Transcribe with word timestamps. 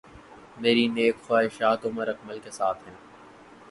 میری 0.61 0.85
نیک 0.87 1.15
خواہشات 1.25 1.85
عمر 1.85 2.07
اکمل 2.07 2.39
کے 2.43 2.51
ساتھ 2.51 2.87
ہیں 2.87 2.95